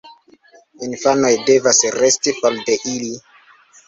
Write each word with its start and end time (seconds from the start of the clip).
Infanoj 0.85 1.29
devas 1.49 1.81
resti 1.97 2.33
for 2.39 2.57
de 2.71 2.79
ili. 2.93 3.11